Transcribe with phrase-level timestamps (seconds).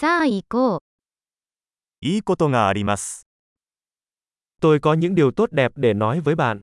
[0.00, 0.80] さあ行こう。
[2.00, 3.26] いいことがあります。
[4.62, 6.60] Tôi có những điều tốt đẹp để nói với bạn.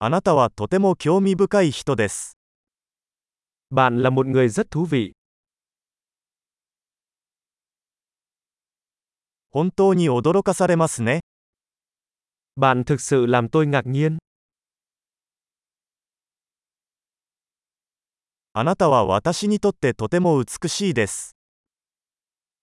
[0.00, 2.36] あなたはとても興味深い人です。
[3.70, 5.12] Bạn là một người rất thú vị.
[9.50, 11.20] 本当に驚かされますね。
[12.56, 14.18] Bạn thực sự làm tôi ngạc nhiên.
[18.53, 21.35] あなたは私にとってとても美しいです。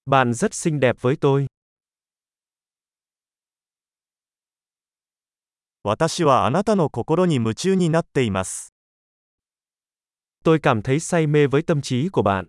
[0.06, 1.46] Bạn rất xinh đẹp với tôi.
[5.84, 8.72] 私はあなたの心に夢中になっています。
[10.44, 12.48] Tôi cảm thấy say mê với tâm trí của bạn.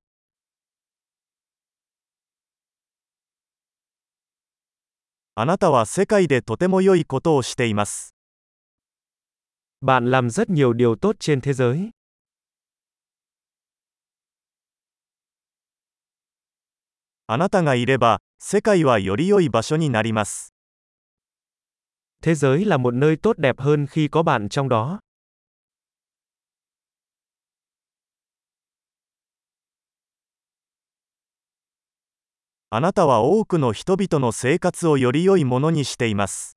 [5.36, 8.16] あなたは世界でとても良いことをしています。
[9.82, 11.92] Bạn làm rất nhiều điều tốt trên thế giới.
[17.33, 20.53] あなたがいれば、世界はより良い場所になります。
[22.25, 24.99] Thế giới là một nơi tốt đẹp hơn khi có bạn trong đó.
[32.71, 36.57] あなたは多くの人々の生活をより良いものにしています。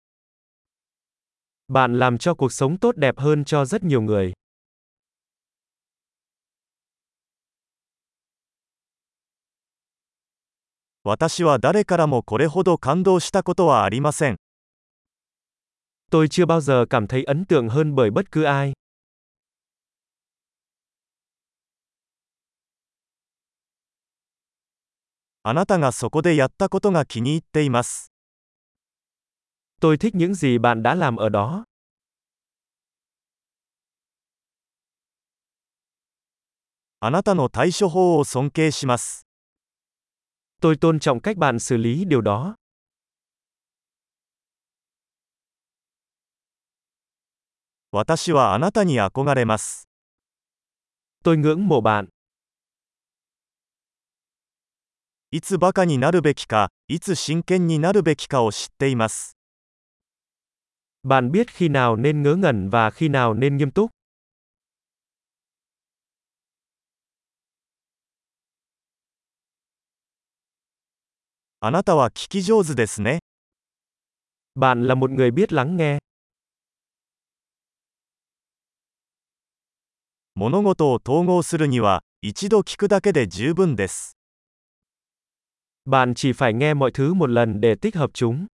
[1.67, 4.33] Bạn làm cho cuộc sống tốt đẹp hơn cho rất nhiều người.
[11.05, 14.37] 私は誰からもこれほど感動したことはありません。
[16.09, 18.73] Tôi chưa bao giờ cảm thấy ấn tượng hơn bởi bất cứ ai.
[25.43, 28.13] あなたがそこでやったことが気に入っています。
[29.81, 31.65] Tôi thích những gì bạn đã làm ở đó.
[37.01, 39.27] あなたの対処法を尊敬します。
[40.62, 42.54] Tôi tôn trọng cách bạn xử lý điều đó.
[47.90, 49.88] 私はあなたに憧れます。
[51.24, 52.08] Tôi ngưỡng mộ bạn.
[55.30, 59.36] いつバカになるべきか、いつ真剣になるべきかを知っています。
[61.02, 63.90] Bạn biết khi nào nên ngớ ngẩn và khi nào nên nghiêm túc.
[71.65, 73.19] あなたは聞き上手ですね。
[74.53, 75.99] Bạn là một người biết lắng nghe.
[80.35, 84.17] 物事を統合するには、一度聞くだけで十分です。
[85.85, 88.47] Bạn chỉ phải nghe mọi thứ một lần để tích hợp chúng.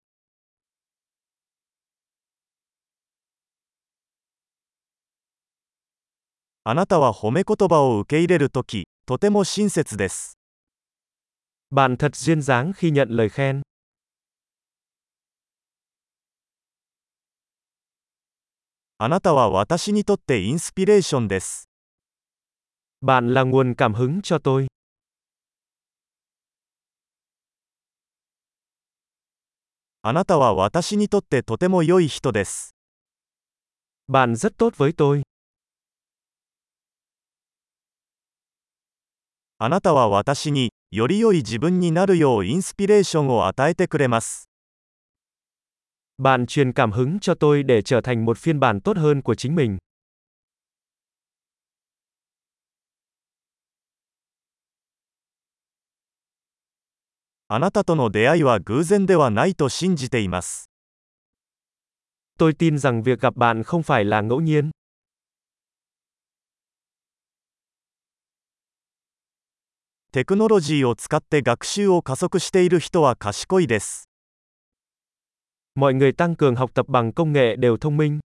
[6.64, 10.39] あなたは褒め言葉を受け入れるとき、とても親切です。
[11.72, 13.62] Bạn thật duyên dáng khi nhận lời khen.
[23.02, 24.68] Bạn là nguồn cảm hứng cho tôi.
[34.08, 35.24] Bạn rất tốt với tôi.
[39.59, 44.49] あなたは私に、より良い自分になるようインスピレーションを与えてくれます。
[46.19, 49.35] Bạn truyền cảm hứng cho tôi để trở thành một phiên bản tốt hơn của
[49.35, 49.79] chính mình.
[57.49, 60.71] あなたとの出会いは偶然ではないと信じています。
[62.39, 64.71] Tôi tin rằng việc gặp bạn không phải là ngẫu nhiên.
[70.12, 74.10] テクノロジーを使って学習を加速している人は賢いです。
[75.76, 78.20] Mọi người tăng cường học tập bằng công nghệ đều thông minh.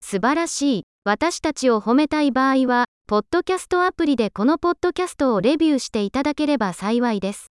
[0.00, 0.82] 素晴らしい。
[1.04, 7.48] 私たちを褒めたい場合は、ポッドキャストアプリでこのポッドキャストをレビューしていただければ幸いです。